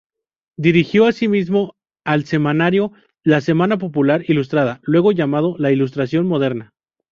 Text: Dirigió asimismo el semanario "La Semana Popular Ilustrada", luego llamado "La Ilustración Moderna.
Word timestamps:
Dirigió 0.57 1.05
asimismo 1.05 1.75
el 2.05 2.25
semanario 2.25 2.91
"La 3.23 3.39
Semana 3.39 3.77
Popular 3.77 4.23
Ilustrada", 4.27 4.79
luego 4.81 5.11
llamado 5.11 5.55
"La 5.59 5.71
Ilustración 5.71 6.25
Moderna. 6.25 6.73